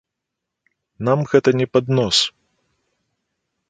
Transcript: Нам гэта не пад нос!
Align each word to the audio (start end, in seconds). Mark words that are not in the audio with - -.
Нам 1.11 1.19
гэта 1.35 1.49
не 1.61 1.67
пад 1.77 1.85
нос! 1.99 2.17